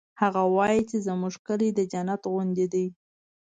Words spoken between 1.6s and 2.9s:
د جنت غوندی ده